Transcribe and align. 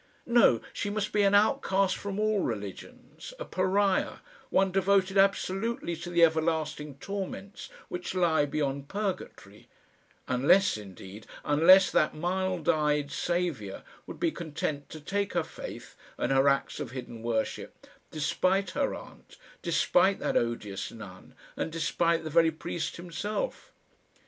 No; 0.25 0.61
she 0.73 0.89
must 0.89 1.11
be 1.11 1.21
an 1.21 1.35
outcast 1.35 1.95
from 1.95 2.19
all 2.19 2.39
religions, 2.39 3.35
a 3.37 3.45
Pariah, 3.45 4.17
one 4.49 4.71
devoted 4.71 5.15
absolutely 5.15 5.95
to 5.97 6.09
the 6.09 6.23
everlasting 6.23 6.95
torments 6.97 7.69
which 7.87 8.15
lie 8.15 8.47
beyond 8.47 8.87
Purgatory 8.87 9.67
unless, 10.27 10.75
indeed, 10.75 11.27
unless 11.45 11.91
that 11.91 12.15
mild 12.15 12.67
eyed 12.67 13.11
Saviour 13.11 13.83
would 14.07 14.19
be 14.19 14.31
content 14.31 14.89
to 14.89 14.99
take 14.99 15.33
her 15.33 15.43
faith 15.43 15.95
and 16.17 16.31
her 16.31 16.49
acts 16.49 16.79
of 16.79 16.89
hidden 16.89 17.21
worship, 17.21 17.85
despite 18.09 18.71
her 18.71 18.95
aunt, 18.95 19.37
despite 19.61 20.17
that 20.17 20.35
odious 20.35 20.91
nun, 20.91 21.35
and 21.55 21.71
despite 21.71 22.23
the 22.23 22.31
very 22.31 22.49
priest 22.49 22.97
himself! 22.97 23.71